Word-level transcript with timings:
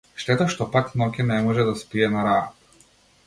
Штета 0.21 0.45
што 0.53 0.65
пак 0.75 0.87
ноќе 1.01 1.27
не 1.31 1.37
може 1.49 1.67
да 1.67 1.75
спие 1.83 2.09
на 2.17 2.23
раат. 2.31 2.83